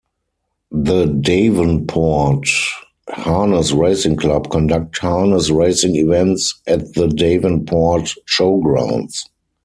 The 0.71 1.05
Devonport 1.05 2.47
Harness 3.07 3.71
Racing 3.71 4.15
Club 4.15 4.49
conduct 4.49 4.97
harness 4.97 5.51
racing 5.51 5.95
events 5.95 6.59
at 6.65 6.95
the 6.95 7.07
Devonport 7.07 8.15
Showgrounds. 8.25 9.21